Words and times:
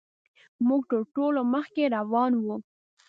موږ 0.67 0.81
تر 0.91 1.01
ټولو 1.15 1.41
مخکې 1.53 1.83
روان 1.97 2.31
وو. 2.43 2.55